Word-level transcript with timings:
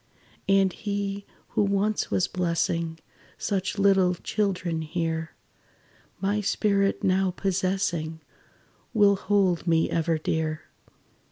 "And 0.49 0.73
he, 0.73 1.27
who 1.49 1.61
once 1.61 2.09
was 2.09 2.27
blessing 2.27 2.97
Such 3.37 3.77
little 3.77 4.15
children 4.15 4.81
here, 4.81 5.35
My 6.19 6.41
spirit 6.41 7.03
now 7.03 7.29
possessing, 7.37 8.19
Will 8.95 9.15
hold 9.15 9.67
me 9.67 9.91
ever 9.91 10.17
dear. 10.17 10.63